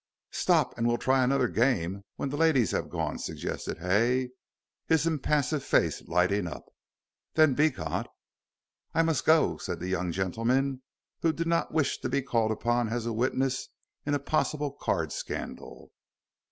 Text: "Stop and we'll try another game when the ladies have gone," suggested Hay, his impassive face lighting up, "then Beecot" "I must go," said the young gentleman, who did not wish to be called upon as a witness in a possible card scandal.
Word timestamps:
"Stop 0.31 0.75
and 0.79 0.87
we'll 0.87 0.97
try 0.97 1.23
another 1.23 1.47
game 1.47 2.03
when 2.15 2.29
the 2.29 2.35
ladies 2.35 2.71
have 2.71 2.89
gone," 2.89 3.19
suggested 3.19 3.77
Hay, 3.77 4.29
his 4.87 5.05
impassive 5.05 5.63
face 5.63 6.01
lighting 6.07 6.47
up, 6.47 6.63
"then 7.35 7.53
Beecot" 7.55 8.07
"I 8.95 9.03
must 9.03 9.27
go," 9.27 9.57
said 9.57 9.79
the 9.79 9.89
young 9.89 10.11
gentleman, 10.11 10.81
who 11.21 11.31
did 11.31 11.45
not 11.45 11.71
wish 11.71 11.99
to 11.99 12.09
be 12.09 12.23
called 12.23 12.49
upon 12.49 12.89
as 12.89 13.05
a 13.05 13.13
witness 13.13 13.67
in 14.03 14.15
a 14.15 14.19
possible 14.19 14.71
card 14.71 15.11
scandal. 15.11 15.91